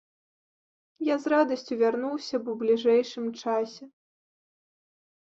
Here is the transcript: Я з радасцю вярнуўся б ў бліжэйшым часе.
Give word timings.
Я 1.07 1.15
з 1.25 1.31
радасцю 1.33 1.73
вярнуўся 1.81 2.35
б 2.47 2.53
ў 2.53 2.61
бліжэйшым 2.61 3.25
часе. 3.43 3.85